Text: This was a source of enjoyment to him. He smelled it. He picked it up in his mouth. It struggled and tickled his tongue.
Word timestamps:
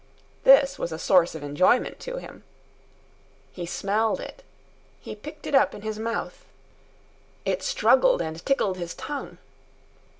This 0.45 0.79
was 0.79 0.91
a 0.91 0.97
source 0.97 1.35
of 1.35 1.43
enjoyment 1.43 1.99
to 1.99 2.17
him. 2.17 2.43
He 3.51 3.67
smelled 3.67 4.19
it. 4.19 4.41
He 4.99 5.13
picked 5.13 5.45
it 5.45 5.53
up 5.53 5.75
in 5.75 5.83
his 5.83 5.99
mouth. 5.99 6.43
It 7.45 7.61
struggled 7.61 8.19
and 8.19 8.43
tickled 8.43 8.77
his 8.77 8.95
tongue. 8.95 9.37